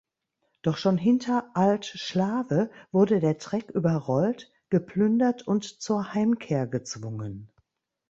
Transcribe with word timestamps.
Doch 0.63 0.77
schon 0.77 0.97
hinter 0.97 1.55
Alt 1.55 1.85
Schlawe 1.85 2.71
wurde 2.91 3.19
der 3.19 3.37
Treck 3.37 3.69
überrollt, 3.69 4.51
geplündert 4.71 5.45
und 5.45 5.63
zur 5.63 6.15
Heimkehr 6.15 6.65
gezwungen. 6.65 7.51